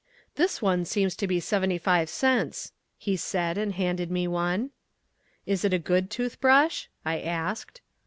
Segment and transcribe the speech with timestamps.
[0.33, 4.71] "This one seems to be seventy five cents," he said and handed me one.
[5.45, 7.81] "Is it a good tooth brush?" I asked.